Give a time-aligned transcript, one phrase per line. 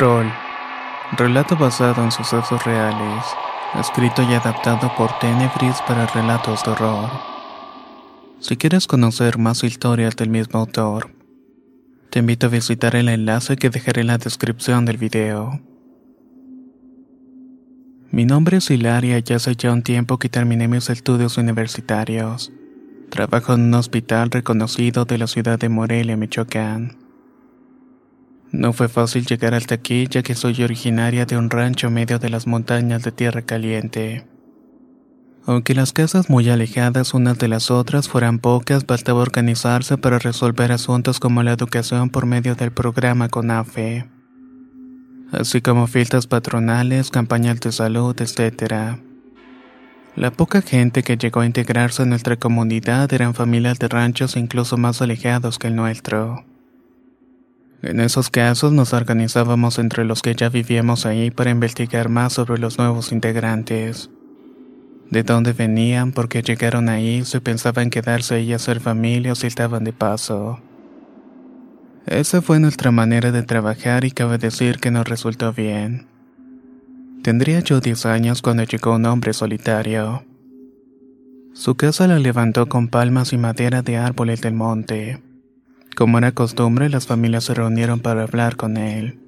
[0.00, 0.28] Troll.
[1.18, 3.22] Relato basado en sucesos reales.
[3.78, 7.10] Escrito y adaptado por Tenebris para relatos de horror.
[8.38, 11.10] Si quieres conocer más historias del mismo autor,
[12.08, 15.60] te invito a visitar el enlace que dejaré en la descripción del video.
[18.10, 22.50] Mi nombre es Hilaria y hace ya un tiempo que terminé mis estudios universitarios.
[23.10, 26.99] Trabajo en un hospital reconocido de la ciudad de Morelia, Michoacán.
[28.52, 32.30] No fue fácil llegar hasta aquí ya que soy originaria de un rancho medio de
[32.30, 34.24] las montañas de tierra caliente.
[35.46, 40.70] Aunque las casas muy alejadas unas de las otras fueran pocas, bastaba organizarse para resolver
[40.70, 44.08] asuntos como la educación por medio del programa CONAFE,
[45.32, 48.98] así como fiestas patronales, campañas de salud, etc.
[50.14, 54.76] La poca gente que llegó a integrarse en nuestra comunidad eran familias de ranchos incluso
[54.76, 56.44] más alejados que el nuestro.
[57.82, 62.58] En esos casos nos organizábamos entre los que ya vivíamos ahí para investigar más sobre
[62.58, 64.10] los nuevos integrantes.
[65.10, 69.34] De dónde venían, por qué llegaron ahí, si pensaban quedarse ahí a hacer familia o
[69.34, 70.60] si estaban de paso.
[72.06, 76.06] Esa fue nuestra manera de trabajar y cabe decir que nos resultó bien.
[77.22, 80.24] Tendría yo 10 años cuando llegó un hombre solitario.
[81.54, 85.20] Su casa la levantó con palmas y madera de árboles del monte.
[86.00, 89.18] Como era costumbre, las familias se reunieron para hablar con él.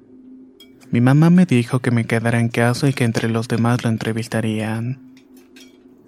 [0.89, 3.91] Mi mamá me dijo que me quedara en casa y que entre los demás lo
[3.91, 4.97] entrevistarían.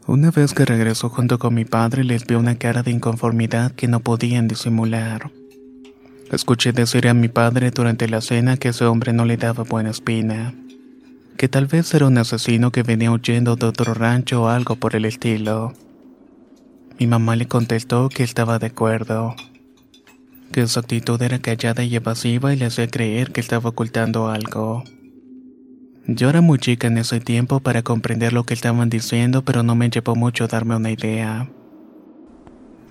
[0.08, 3.88] Una vez que regresó junto con mi padre, les vi una cara de inconformidad que
[3.88, 5.30] no podían disimular.
[6.32, 9.92] Escuché decir a mi padre durante la cena que ese hombre no le daba buena
[9.92, 10.56] espina,
[11.38, 14.96] que tal vez era un asesino que venía huyendo de otro rancho o algo por
[14.96, 15.74] el estilo.
[16.98, 19.36] Mi mamá le contestó que estaba de acuerdo
[20.52, 24.84] que su actitud era callada y evasiva y le hacía creer que estaba ocultando algo.
[26.08, 29.76] Yo era muy chica en ese tiempo para comprender lo que estaban diciendo, pero no
[29.76, 31.50] me llevó mucho darme una idea.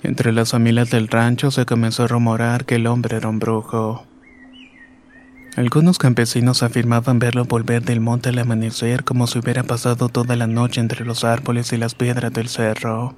[0.03, 4.05] Entre las familias del rancho se comenzó a rumorar que el hombre era un brujo.
[5.57, 10.49] Algunos campesinos afirmaban verlo volver del monte al amanecer como si hubiera pasado toda la
[10.49, 13.17] noche entre los árboles y las piedras del cerro.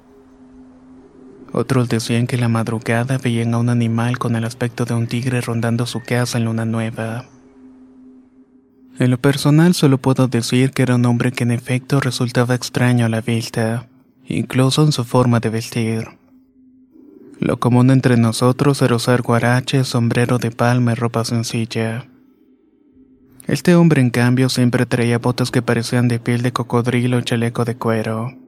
[1.51, 5.41] Otros decían que la madrugada veían a un animal con el aspecto de un tigre
[5.41, 7.25] rondando su casa en luna nueva.
[8.99, 13.05] En lo personal solo puedo decir que era un hombre que en efecto resultaba extraño
[13.05, 13.87] a la vista,
[14.25, 16.07] incluso en su forma de vestir.
[17.39, 22.07] Lo común entre nosotros era usar guarache, sombrero de palma y ropa sencilla.
[23.45, 27.63] Este hombre en cambio siempre traía botas que parecían de piel de cocodrilo y chaleco
[27.63, 28.46] de cuero.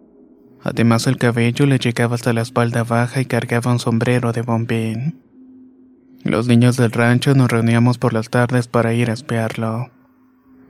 [0.64, 5.22] Además el cabello le llegaba hasta la espalda baja y cargaba un sombrero de bombín.
[6.24, 9.90] Los niños del rancho nos reuníamos por las tardes para ir a espiarlo.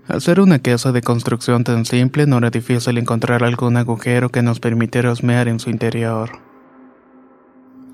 [0.08, 4.42] Al ser una casa de construcción tan simple no era difícil encontrar algún agujero que
[4.42, 6.32] nos permitiera osmear en su interior.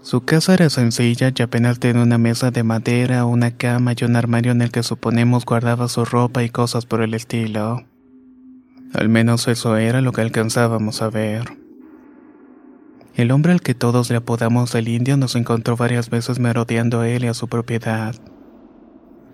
[0.01, 4.15] Su casa era sencilla y apenas tenía una mesa de madera, una cama y un
[4.15, 7.85] armario en el que suponemos guardaba su ropa y cosas por el estilo.
[8.93, 11.64] Al menos eso era lo que alcanzábamos a ver.
[13.15, 17.09] El hombre al que todos le apodamos el indio nos encontró varias veces merodeando a
[17.09, 18.13] él y a su propiedad.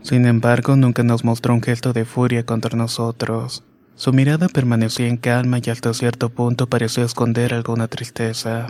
[0.03, 3.63] Sin embargo, nunca nos mostró un gesto de furia contra nosotros.
[3.95, 8.67] Su mirada permanecía en calma y hasta cierto punto parecía esconder alguna tristeza.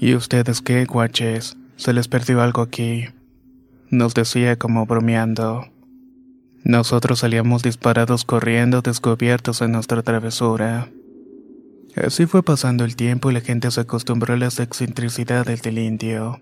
[0.00, 1.56] ¿Y ustedes qué, guaches?
[1.76, 3.06] ¿Se les perdió algo aquí?
[3.90, 5.66] Nos decía como bromeando.
[6.64, 10.88] Nosotros salíamos disparados corriendo descubiertos en nuestra travesura.
[11.96, 16.40] Así fue pasando el tiempo y la gente se acostumbró a las excentricidades del indio.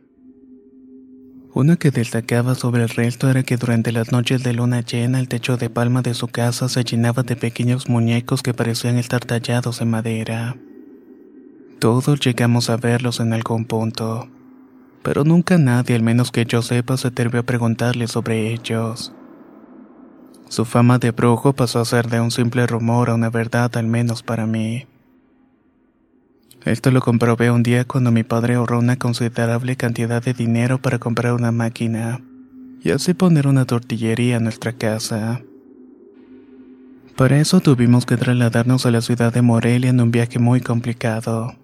[1.52, 5.26] Una que destacaba sobre el resto era que durante las noches de luna llena el
[5.26, 9.80] techo de palma de su casa se llenaba de pequeños muñecos que parecían estar tallados
[9.80, 10.56] en madera.
[11.80, 14.28] Todos llegamos a verlos en algún punto,
[15.02, 19.12] pero nunca nadie, al menos que yo sepa, se atrevió a preguntarle sobre ellos.
[20.48, 23.86] Su fama de brujo pasó a ser de un simple rumor a una verdad, al
[23.86, 24.86] menos para mí.
[26.64, 30.98] Esto lo comprobé un día cuando mi padre ahorró una considerable cantidad de dinero para
[30.98, 32.20] comprar una máquina
[32.82, 35.40] y así poner una tortillería en nuestra casa.
[37.16, 41.54] Para eso tuvimos que trasladarnos a la ciudad de Morelia en un viaje muy complicado.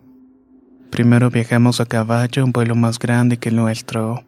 [0.91, 4.25] Primero viajamos a caballo, un vuelo más grande que el nuestro.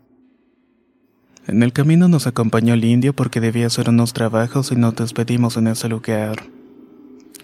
[1.46, 5.56] En el camino nos acompañó el indio porque debía hacer unos trabajos y nos despedimos
[5.56, 6.57] en ese lugar.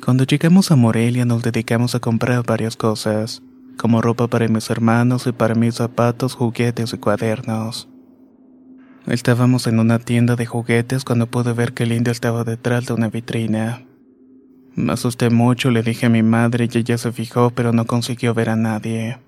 [0.02, 3.42] Cuando llegamos a Morelia nos dedicamos a comprar varias cosas,
[3.76, 7.88] como ropa para mis hermanos y para mis zapatos, juguetes y cuadernos.
[9.06, 12.94] Estábamos en una tienda de juguetes cuando pude ver que el indio estaba detrás de
[12.94, 13.82] una vitrina.
[14.74, 18.34] Me asusté mucho, le dije a mi madre y ella se fijó pero no consiguió
[18.34, 19.18] ver a nadie.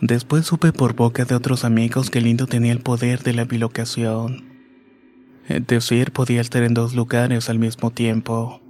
[0.00, 3.44] Después supe por boca de otros amigos que el indio tenía el poder de la
[3.44, 4.44] bilocación.
[5.48, 8.60] Es decir, podía estar en dos lugares al mismo tiempo.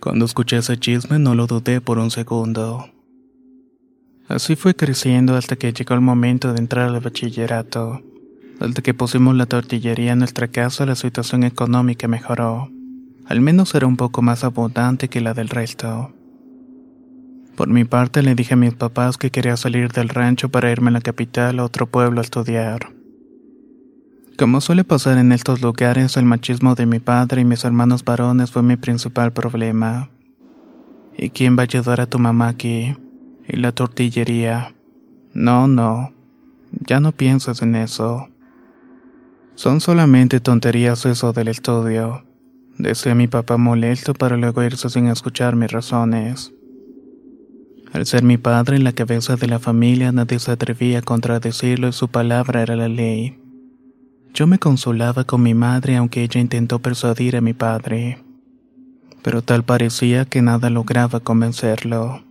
[0.00, 2.90] Cuando escuché ese chisme no lo dudé por un segundo.
[4.28, 8.02] Así fue creciendo hasta que llegó el momento de entrar al bachillerato.
[8.60, 12.70] Desde que pusimos la tortillería en nuestra casa, la situación económica mejoró.
[13.26, 16.12] Al menos era un poco más abundante que la del resto.
[17.56, 20.90] Por mi parte le dije a mis papás que quería salir del rancho para irme
[20.90, 22.95] a la capital a otro pueblo a estudiar.
[24.38, 28.50] Como suele pasar en estos lugares, el machismo de mi padre y mis hermanos varones
[28.50, 30.10] fue mi principal problema.
[31.16, 32.94] ¿Y quién va a ayudar a tu mamá aquí?
[33.48, 34.74] ¿Y la tortillería?
[35.32, 36.12] No, no.
[36.86, 38.28] Ya no piensas en eso.
[39.54, 42.26] Son solamente tonterías eso del estudio.
[42.76, 46.52] Decía mi papá molesto para luego irse sin escuchar mis razones.
[47.90, 51.88] Al ser mi padre en la cabeza de la familia, nadie se atrevía a contradecirlo
[51.88, 53.38] y su palabra era la ley.
[54.36, 58.18] Yo me consolaba con mi madre aunque ella intentó persuadir a mi padre,
[59.22, 62.22] pero tal parecía que nada lograba convencerlo.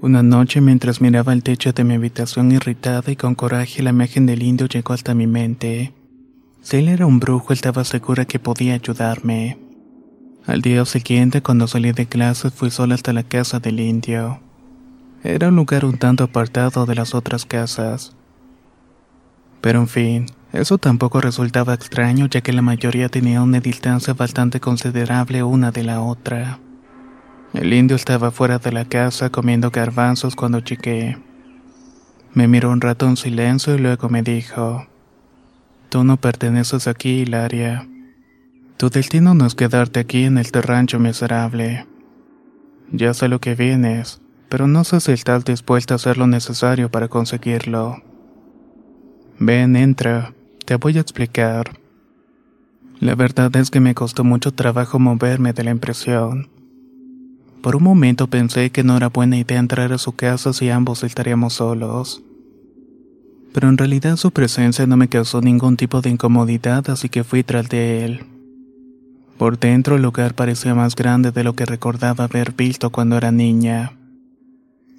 [0.00, 4.26] Una noche mientras miraba el techo de mi habitación irritada y con coraje la imagen
[4.26, 5.92] del indio llegó hasta mi mente.
[6.62, 9.58] Si él era un brujo estaba segura que podía ayudarme.
[10.46, 14.38] Al día siguiente cuando salí de clases fui sola hasta la casa del indio.
[15.24, 18.14] Era un lugar un tanto apartado de las otras casas.
[19.68, 24.60] Pero en fin, eso tampoco resultaba extraño ya que la mayoría tenía una distancia bastante
[24.60, 26.58] considerable una de la otra.
[27.52, 31.18] El indio estaba fuera de la casa comiendo garbanzos cuando llegué.
[32.32, 34.86] Me miró un rato en silencio y luego me dijo,
[35.90, 37.86] Tú no perteneces aquí, Hilaria.
[38.78, 41.86] Tu destino no es quedarte aquí en este rancho miserable.
[42.90, 46.90] Ya sé lo que vienes, pero no sé si estás dispuesta a hacer lo necesario
[46.90, 48.02] para conseguirlo.
[49.40, 50.34] Ven, entra.
[50.64, 51.78] Te voy a explicar.
[52.98, 56.48] La verdad es que me costó mucho trabajo moverme de la impresión.
[57.62, 61.04] Por un momento pensé que no era buena idea entrar a su casa si ambos
[61.04, 62.20] estaríamos solos.
[63.52, 67.44] Pero en realidad su presencia no me causó ningún tipo de incomodidad, así que fui
[67.44, 68.24] tras de él.
[69.38, 73.30] Por dentro el lugar parecía más grande de lo que recordaba haber visto cuando era
[73.30, 73.97] niña.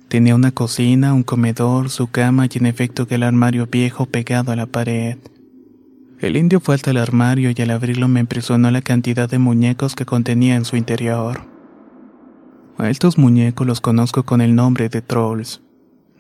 [0.10, 4.52] Tenía una cocina, un comedor, su cama y en efecto que el armario viejo pegado
[4.52, 5.20] a la pared.
[6.20, 9.96] El indio fue hasta el armario y al abrirlo me impresionó la cantidad de muñecos
[9.96, 11.42] que contenía en su interior.
[12.80, 15.62] A estos muñecos los conozco con el nombre de trolls.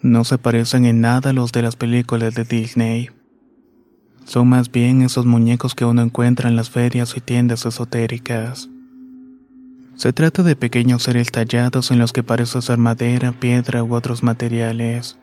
[0.03, 3.09] No se parecen en nada a los de las películas de Disney.
[4.23, 8.69] Son más bien esos muñecos que uno encuentra en las ferias y tiendas esotéricas.
[9.99, 14.23] Se trata de pequeños seres tallados en los que parece ser madera, piedra u otros
[14.23, 15.17] materiales.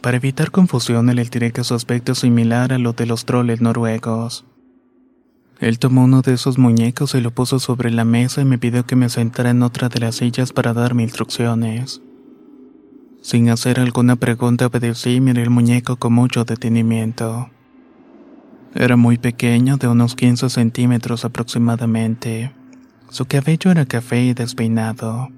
[0.00, 3.60] Para evitar confusión, le diré que su aspecto es similar a lo de los troles
[3.60, 4.46] noruegos.
[5.60, 8.86] Él tomó uno de esos muñecos y lo puso sobre la mesa y me pidió
[8.86, 12.00] que me sentara en otra de las sillas para darme instrucciones.
[13.20, 17.50] Sin hacer alguna pregunta obedecí y miré el muñeco con mucho detenimiento.
[18.74, 22.61] Era muy pequeño, de unos 15 centímetros aproximadamente.
[23.12, 25.28] Su cabello era café y despeinado.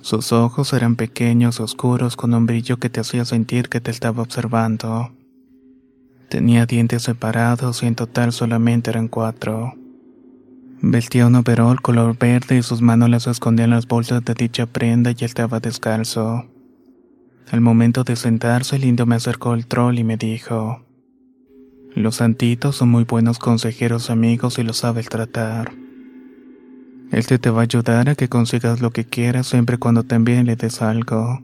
[0.00, 4.22] Sus ojos eran pequeños, oscuros, con un brillo que te hacía sentir que te estaba
[4.22, 5.12] observando.
[6.30, 9.74] Tenía dientes separados y en total solamente eran cuatro.
[10.80, 15.10] Vestía un overol color verde y sus manos las escondían las bolsas de dicha prenda
[15.10, 16.46] y estaba descalzo.
[17.50, 20.80] Al momento de sentarse, el indio me acercó el troll y me dijo:
[21.94, 25.70] Los santitos son muy buenos consejeros amigos y lo saben tratar.
[27.10, 30.56] Este te va a ayudar a que consigas lo que quieras siempre cuando también le
[30.56, 31.42] des algo.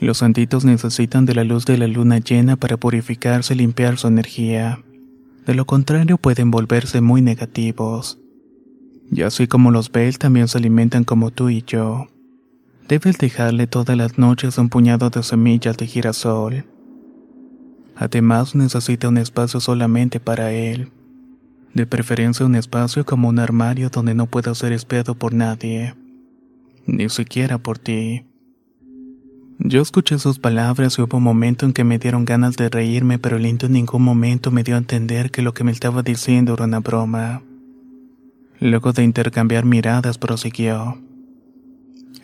[0.00, 4.08] Los santitos necesitan de la luz de la luna llena para purificarse y limpiar su
[4.08, 4.82] energía.
[5.46, 8.18] De lo contrario pueden volverse muy negativos.
[9.12, 12.08] Y así como los Bel también se alimentan como tú y yo.
[12.88, 16.64] Debes dejarle todas las noches un puñado de semillas de girasol.
[17.94, 20.90] Además necesita un espacio solamente para él.
[21.74, 25.94] De preferencia un espacio como un armario donde no pueda ser espiado por nadie.
[26.86, 28.24] Ni siquiera por ti.
[29.58, 33.18] Yo escuché sus palabras y hubo un momento en que me dieron ganas de reírme,
[33.18, 36.02] pero el indio en ningún momento me dio a entender que lo que me estaba
[36.02, 37.42] diciendo era una broma.
[38.58, 40.98] Luego de intercambiar miradas prosiguió.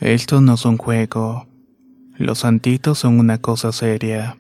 [0.00, 1.46] Esto no es un juego.
[2.16, 4.38] Los santitos son una cosa seria.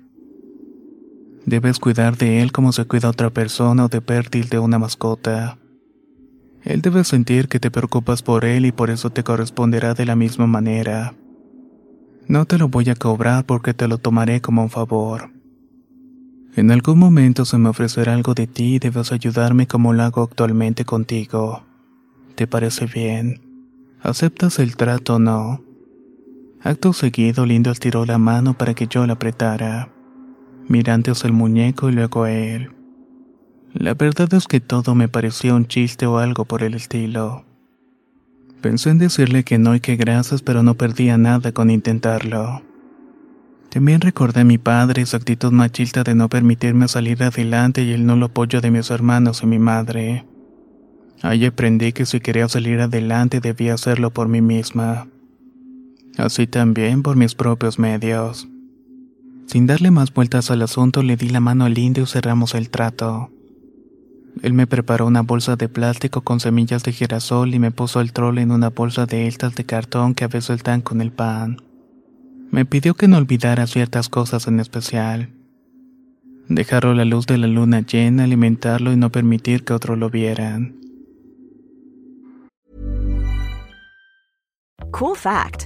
[1.46, 5.58] Debes cuidar de él como se cuida otra persona o de pértil de una mascota.
[6.62, 10.16] Él debe sentir que te preocupas por él y por eso te corresponderá de la
[10.16, 11.14] misma manera.
[12.26, 15.30] No te lo voy a cobrar porque te lo tomaré como un favor.
[16.56, 20.24] En algún momento se me ofrecerá algo de ti y debes ayudarme como lo hago
[20.24, 21.62] actualmente contigo.
[22.34, 23.40] ¿Te parece bien?
[24.02, 25.62] ¿Aceptas el trato o no?
[26.60, 29.92] Acto seguido, Lindo estiró la mano para que yo la apretara,
[30.68, 32.70] mirando hacia el muñeco y luego a él.
[33.72, 37.44] La verdad es que todo me parecía un chiste o algo por el estilo.
[38.62, 42.62] Pensé en decirle que no y que gracias, pero no perdía nada con intentarlo.
[43.68, 47.92] También recordé a mi padre y su actitud machista de no permitirme salir adelante y
[47.92, 50.24] el nulo apoyo de mis hermanos y mi madre.
[51.22, 55.08] Ahí aprendí que si quería salir adelante debía hacerlo por mí misma.
[56.16, 58.48] Así también por mis propios medios.
[59.46, 62.68] Sin darle más vueltas al asunto, le di la mano al indio y cerramos el
[62.68, 63.30] trato.
[64.42, 68.12] Él me preparó una bolsa de plástico con semillas de girasol y me puso el
[68.12, 71.62] troll en una bolsa de estas de cartón que a veces sueltan con el pan.
[72.50, 75.30] Me pidió que no olvidara ciertas cosas en especial.
[76.48, 80.76] Dejarlo la luz de la luna llena, alimentarlo y no permitir que otros lo vieran.
[84.92, 85.65] Cool fact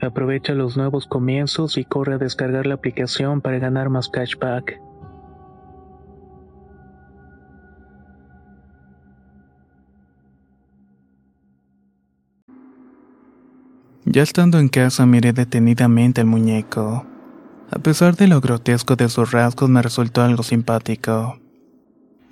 [0.00, 4.80] Aprovecha los nuevos comienzos y corre a descargar la aplicación para ganar más cashback.
[14.04, 17.04] Ya estando en casa miré detenidamente al muñeco.
[17.70, 21.40] A pesar de lo grotesco de sus rasgos me resultó algo simpático.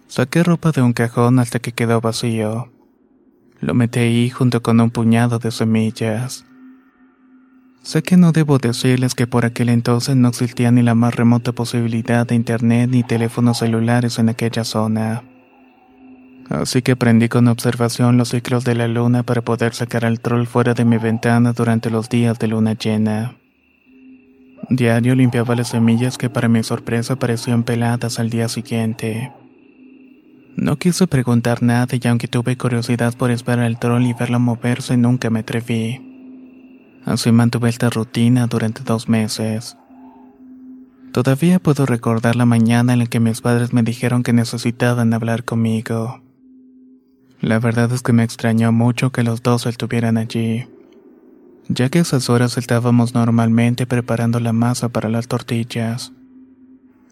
[0.06, 2.70] Saqué ropa de un cajón hasta que quedó vacío.
[3.60, 6.46] Lo metí ahí junto con un puñado de semillas.
[7.84, 11.52] Sé que no debo decirles que por aquel entonces no existía ni la más remota
[11.52, 15.22] posibilidad de internet ni teléfonos celulares en aquella zona.
[16.48, 20.46] Así que prendí con observación los ciclos de la luna para poder sacar al troll
[20.46, 23.36] fuera de mi ventana durante los días de luna llena.
[24.70, 29.30] Diario limpiaba las semillas que para mi sorpresa parecían peladas al día siguiente.
[30.56, 34.96] No quise preguntar nada y aunque tuve curiosidad por esperar al troll y verlo moverse,
[34.96, 36.13] nunca me atreví.
[37.04, 39.76] Así mantuve esta rutina durante dos meses.
[41.12, 45.44] Todavía puedo recordar la mañana en la que mis padres me dijeron que necesitaban hablar
[45.44, 46.22] conmigo.
[47.40, 50.66] La verdad es que me extrañó mucho que los dos estuvieran allí,
[51.68, 56.12] ya que a esas horas estábamos normalmente preparando la masa para las tortillas.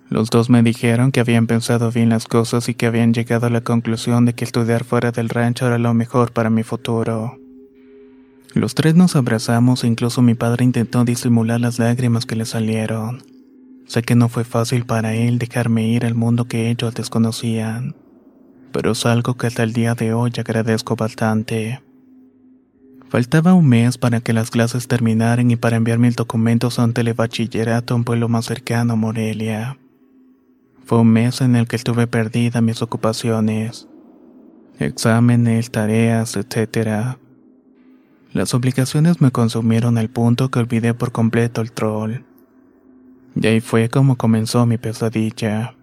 [0.09, 3.51] Los dos me dijeron que habían pensado bien las cosas y que habían llegado a
[3.51, 7.42] la conclusión de que estudiar fuera del rancho era lo mejor para mi futuro.
[8.55, 13.23] Los tres nos abrazamos e incluso mi padre intentó disimular las lágrimas que le salieron.
[13.87, 17.95] Sé que no fue fácil para él dejarme ir al mundo que ellos desconocían
[18.73, 21.83] pero es algo que hasta el día de hoy agradezco bastante.
[23.09, 26.95] Faltaba un mes para que las clases terminaran y para enviar mis documentos a un
[26.95, 29.79] telebachillerato a un pueblo más cercano a Morelia.
[30.87, 33.87] Fue un mes en el que estuve perdida mis ocupaciones,
[34.79, 37.19] exámenes, tareas, etc.
[38.33, 42.23] Las obligaciones me consumieron al punto que olvidé por completo el troll.
[43.35, 45.75] Y ahí fue como comenzó mi pesadilla.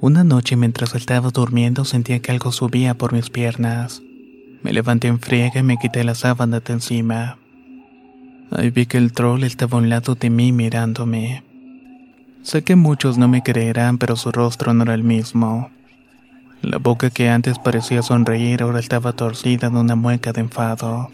[0.00, 4.02] Una noche mientras estaba durmiendo sentía que algo subía por mis piernas.
[4.62, 7.38] Me levanté en friega y me quité la sábana de encima.
[8.50, 11.42] Ahí vi que el troll estaba a un lado de mí mirándome.
[12.42, 15.70] Sé que muchos no me creerán, pero su rostro no era el mismo.
[16.62, 21.10] La boca que antes parecía sonreír ahora estaba torcida en una mueca de enfado.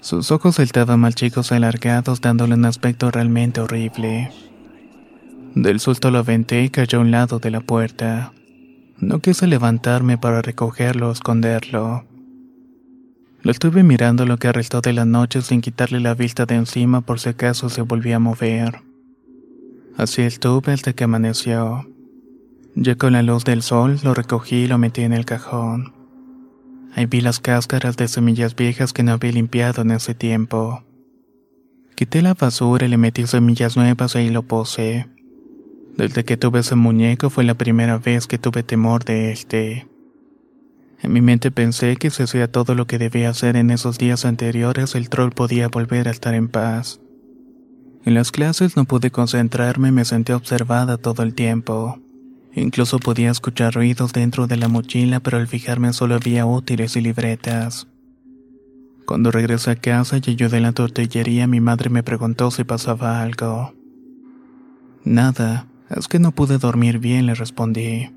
[0.00, 4.30] Sus ojos estaban mal chicos alargados dándole un aspecto realmente horrible.
[5.54, 8.32] Del susto lo aventé y cayó a un lado de la puerta.
[8.98, 12.04] No quise levantarme para recogerlo o esconderlo.
[13.42, 17.00] Lo estuve mirando lo que restó de la noche sin quitarle la vista de encima
[17.00, 18.82] por si acaso se volvía a mover.
[19.96, 21.89] Así estuve hasta que amaneció.
[22.82, 25.92] Ya con la luz del sol lo recogí y lo metí en el cajón.
[26.94, 30.82] Ahí vi las cáscaras de semillas viejas que no había limpiado en ese tiempo.
[31.94, 35.10] Quité la basura y le metí semillas nuevas y ahí lo puse.
[35.98, 39.86] Desde que tuve ese muñeco fue la primera vez que tuve temor de este.
[41.02, 44.24] En mi mente pensé que si hacía todo lo que debía hacer en esos días
[44.24, 46.98] anteriores, el troll podía volver a estar en paz.
[48.06, 52.00] En las clases no pude concentrarme y me sentí observada todo el tiempo.
[52.54, 57.00] Incluso podía escuchar ruidos dentro de la mochila, pero al fijarme solo había útiles y
[57.00, 57.86] libretas.
[59.06, 63.22] Cuando regresé a casa y ayudé en la tortillería, mi madre me preguntó si pasaba
[63.22, 63.74] algo.
[65.04, 68.10] Nada, es que no pude dormir bien, le respondí.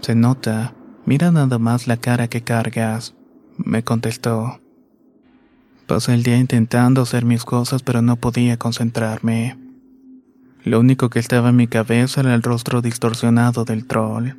[0.00, 0.74] Se nota.
[1.06, 3.14] Mira nada más la cara que cargas,
[3.56, 4.60] me contestó.
[5.86, 9.59] Pasé el día intentando hacer mis cosas, pero no podía concentrarme.
[10.64, 14.32] Lo único que estaba en mi cabeza era el rostro distorsionado del troll.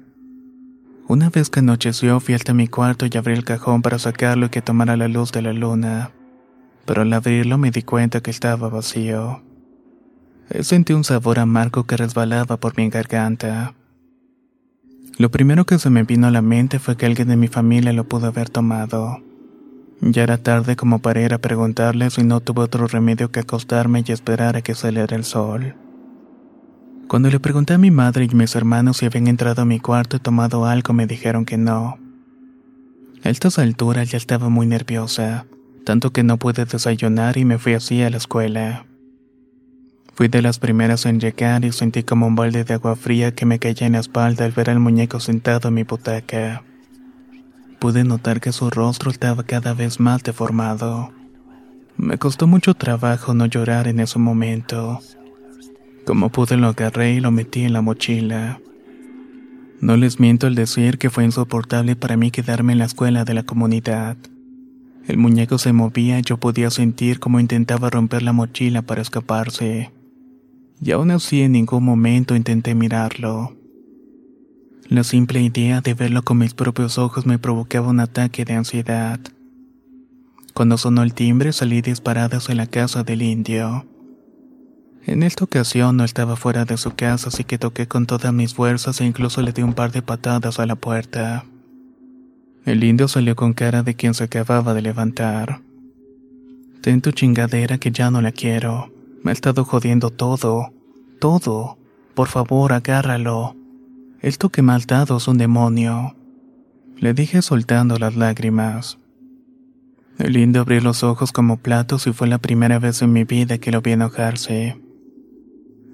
[1.08, 4.50] Una vez que anocheció, fui hasta mi cuarto y abrí el cajón para sacarlo y
[4.50, 6.12] que tomara la luz de la luna.
[6.86, 9.42] Pero al abrirlo me di cuenta que estaba vacío.
[10.60, 13.74] Sentí un sabor amargo que resbalaba por mi garganta.
[15.18, 17.94] Lo primero que se me vino a la mente fue que alguien de mi familia
[17.94, 19.22] lo pudo haber tomado.
[20.02, 24.04] Ya era tarde como para ir a preguntarle si no tuve otro remedio que acostarme
[24.06, 25.76] y esperar a que saliera el sol.
[27.12, 30.16] Cuando le pregunté a mi madre y mis hermanos si habían entrado a mi cuarto
[30.16, 32.00] y tomado algo, me dijeron que no.
[33.22, 35.46] A estas alturas ya estaba muy nerviosa,
[35.84, 38.86] tanto que no pude desayunar y me fui así a la escuela.
[40.14, 43.46] Fui de las primeras en llegar y sentí como un balde de agua fría que
[43.46, 46.64] me caía en la espalda al ver al muñeco sentado en mi butaca.
[47.80, 51.12] Pude notar que su rostro estaba cada vez más deformado.
[51.98, 55.02] Me costó mucho trabajo no llorar en ese momento.
[56.06, 58.60] Como pude lo agarré y lo metí en la mochila.
[59.80, 63.34] No les miento al decir que fue insoportable para mí quedarme en la escuela de
[63.34, 64.18] la comunidad.
[65.08, 69.92] El muñeco se movía y yo podía sentir cómo intentaba romper la mochila para escaparse
[70.84, 73.56] y aún así en ningún momento intenté mirarlo.
[74.88, 79.20] La simple idea de verlo con mis propios ojos me provocaba un ataque de ansiedad.
[80.54, 83.86] Cuando sonó el timbre salí disparada hacia la casa del indio.
[85.06, 88.54] En esta ocasión no estaba fuera de su casa, así que toqué con todas mis
[88.54, 91.46] fuerzas e incluso le di un par de patadas a la puerta.
[92.66, 95.62] El indio salió con cara de quien se acababa de levantar.
[96.82, 98.92] Ten tu chingadera que ya no la quiero.
[99.24, 100.72] Me ha estado jodiendo todo.
[101.20, 101.78] Todo.
[102.14, 103.56] Por favor, agárralo.
[104.22, 106.16] El toque mal dado es un demonio.
[106.98, 109.00] Le dije soltando las lágrimas.
[110.20, 113.58] El indio abrió los ojos como platos y fue la primera vez en mi vida
[113.58, 114.80] que lo vi enojarse.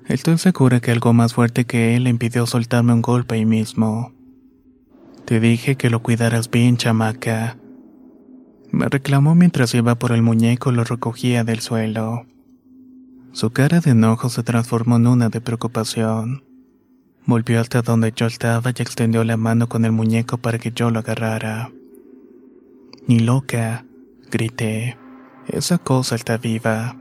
[0.08, 4.14] Estoy segura que algo más fuerte que él impidió soltarme un golpe ahí mismo.
[5.26, 7.58] Te dije que lo cuidaras bien, chamaca.
[8.72, 12.26] Me reclamó mientras iba por el muñeco lo recogía del suelo.
[13.34, 16.46] Su cara de enojo se transformó en una de preocupación.
[17.26, 20.90] Volvió hasta donde yo estaba y extendió la mano con el muñeco para que yo
[20.90, 21.70] lo agarrara.
[23.08, 23.86] Ni loca,
[24.32, 24.98] grité.
[25.50, 26.96] Esa cosa está viva.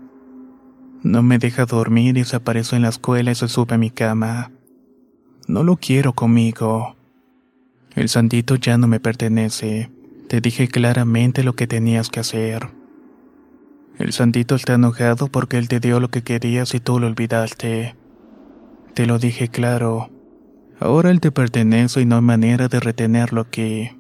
[1.06, 3.90] No me deja dormir y se aparece en la escuela y se sube a mi
[3.90, 4.50] cama.
[5.46, 6.96] No lo quiero conmigo.
[7.94, 9.88] El santito ya no me pertenece.
[10.28, 12.70] Te dije claramente lo que tenías que hacer.
[14.00, 17.94] El santito está enojado porque él te dio lo que querías y tú lo olvidaste.
[18.94, 20.10] Te lo dije claro.
[20.80, 23.90] Ahora él te pertenece y no hay manera de retenerlo aquí.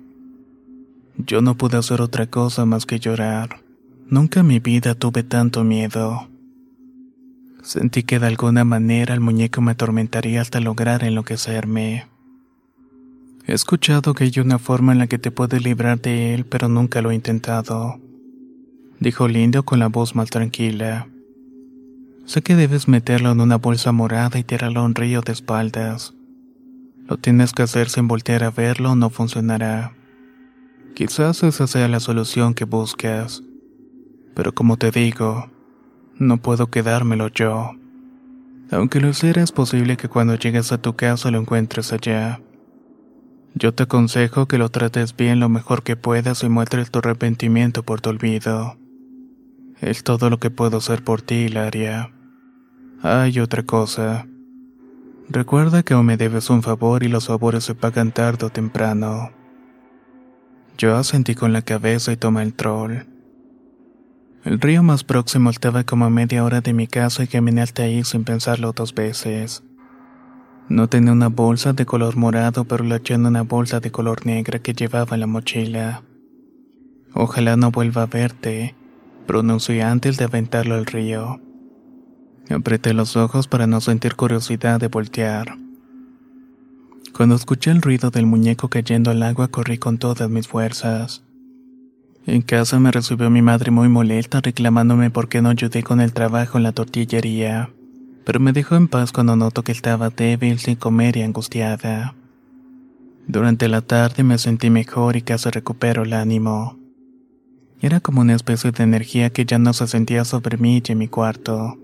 [1.18, 3.60] Yo no pude hacer otra cosa más que llorar.
[4.08, 6.30] Nunca en mi vida tuve tanto miedo.
[7.66, 12.06] Sentí que de alguna manera el muñeco me atormentaría hasta lograr enloquecerme.
[13.44, 16.68] He escuchado que hay una forma en la que te puedes librar de él, pero
[16.68, 17.98] nunca lo he intentado.
[19.00, 21.08] Dijo Lindo con la voz más tranquila.
[22.24, 26.14] Sé que debes meterlo en una bolsa morada y tirarlo a un río de espaldas.
[27.08, 29.92] Lo tienes que hacer sin voltear a verlo, no funcionará.
[30.94, 33.42] Quizás esa sea la solución que buscas.
[34.36, 35.50] Pero como te digo,
[36.18, 37.72] no puedo quedármelo yo.
[38.70, 42.40] Aunque lo hiciera, es posible que cuando llegues a tu casa lo encuentres allá.
[43.54, 47.82] Yo te aconsejo que lo trates bien lo mejor que puedas y muestres tu arrepentimiento
[47.84, 48.76] por tu olvido.
[49.80, 52.12] Es todo lo que puedo hacer por ti, Hilaria.
[53.02, 54.26] Hay otra cosa.
[55.28, 59.30] Recuerda que aún me debes un favor y los favores se pagan tarde o temprano.
[60.78, 63.15] Yo asentí con la cabeza y tomé el troll.
[64.46, 67.82] El río más próximo estaba como a media hora de mi casa y caminé hasta
[67.82, 69.64] ahí sin pensarlo dos veces.
[70.68, 74.24] No tenía una bolsa de color morado, pero la eché en una bolsa de color
[74.24, 76.04] negra que llevaba en la mochila.
[77.12, 78.76] Ojalá no vuelva a verte,
[79.26, 81.40] pronuncié antes de aventarlo al río.
[82.48, 85.58] Apreté los ojos para no sentir curiosidad de voltear.
[87.12, 91.25] Cuando escuché el ruido del muñeco cayendo al agua, corrí con todas mis fuerzas.
[92.26, 96.12] En casa me recibió mi madre muy molesta reclamándome por qué no ayudé con el
[96.12, 97.70] trabajo en la tortillería,
[98.24, 102.16] pero me dejó en paz cuando notó que estaba débil, sin comer y angustiada.
[103.28, 106.76] Durante la tarde me sentí mejor y casi recupero el ánimo.
[107.80, 110.98] Era como una especie de energía que ya no se sentía sobre mí y en
[110.98, 111.78] mi cuarto.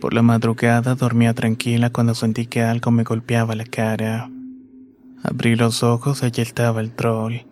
[0.00, 4.30] Por la madrugada dormía tranquila cuando sentí que algo me golpeaba la cara.
[5.24, 7.51] Abrí los ojos y allí estaba el troll.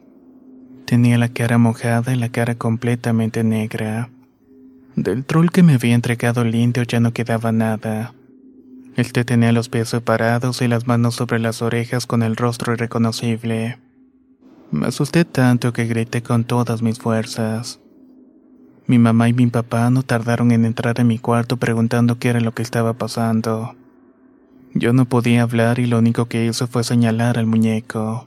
[0.91, 4.11] Tenía la cara mojada y la cara completamente negra.
[4.97, 8.13] Del troll que me había entregado el indio ya no quedaba nada.
[8.97, 12.73] Él te tenía los pies separados y las manos sobre las orejas con el rostro
[12.73, 13.79] irreconocible.
[14.73, 17.79] Me asusté tanto que grité con todas mis fuerzas.
[18.89, 22.41] Mi mamá y mi papá no tardaron en entrar en mi cuarto preguntando qué era
[22.41, 23.77] lo que estaba pasando.
[24.75, 28.27] Yo no podía hablar y lo único que hice fue señalar al muñeco.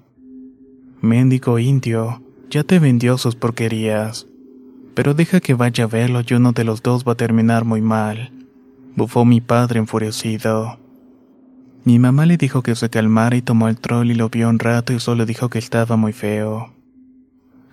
[1.02, 2.23] Méndigo indio,
[2.54, 4.28] ya te vendió sus porquerías.
[4.94, 7.82] Pero deja que vaya a verlo y uno de los dos va a terminar muy
[7.82, 8.32] mal.
[8.96, 10.78] Bufó mi padre enfurecido.
[11.84, 14.60] Mi mamá le dijo que se calmara y tomó el troll y lo vio un
[14.60, 16.72] rato y solo dijo que estaba muy feo.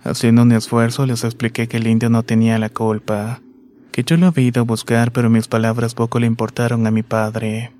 [0.03, 3.39] Haciendo un esfuerzo les expliqué que el indio no tenía la culpa,
[3.91, 7.03] que yo lo había ido a buscar pero mis palabras poco le importaron a mi
[7.03, 7.71] padre.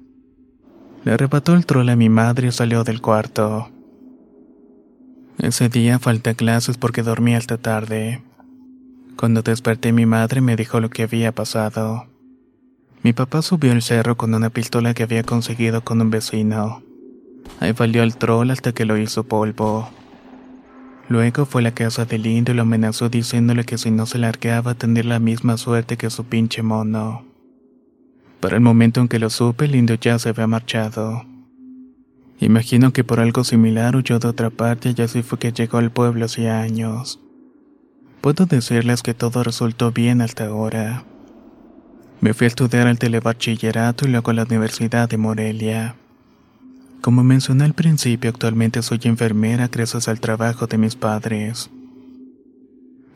[1.03, 3.71] Le arrebató el troll a mi madre y salió del cuarto.
[5.41, 8.21] Ese día falté a clases porque dormí hasta tarde.
[9.17, 12.05] Cuando desperté mi madre me dijo lo que había pasado.
[13.01, 16.83] Mi papá subió el cerro con una pistola que había conseguido con un vecino.
[17.59, 19.89] Ahí valió el troll hasta que lo hizo polvo.
[21.09, 24.19] Luego fue a la casa del indio y lo amenazó diciéndole que si no se
[24.19, 27.25] largaba tendría la misma suerte que su pinche mono.
[28.41, 31.30] Para el momento en que lo supe, el indio ya se había marchado.
[32.41, 35.91] Imagino que por algo similar huyó de otra parte y así fue que llegó al
[35.91, 37.19] pueblo hace años.
[38.19, 41.05] Puedo decirles que todo resultó bien hasta ahora.
[42.19, 45.95] Me fui a estudiar al telebachillerato y luego a la Universidad de Morelia.
[47.01, 51.69] Como mencioné al principio, actualmente soy enfermera gracias al trabajo de mis padres.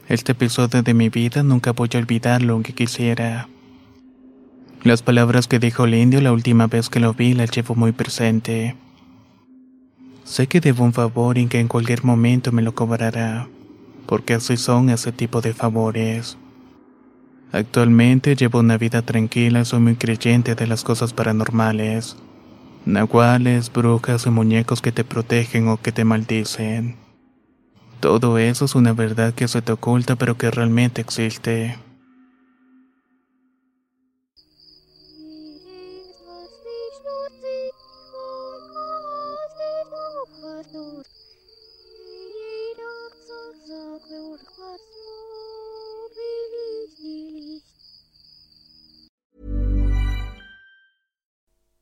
[0.08, 3.50] Este episodio de mi vida nunca voy a olvidarlo aunque quisiera.
[4.84, 7.92] Las palabras que dijo el indio la última vez que lo vi las llevo muy
[7.92, 8.76] presente.
[10.26, 13.48] Sé que debo un favor y que en cualquier momento me lo cobrará,
[14.08, 16.36] porque así son ese tipo de favores.
[17.52, 22.18] Actualmente llevo una vida tranquila y soy muy creyente de las cosas paranormales.
[22.86, 26.96] Nahuales, brujas y muñecos que te protegen o que te maldicen.
[28.00, 31.78] Todo eso es una verdad que se te oculta pero que realmente existe.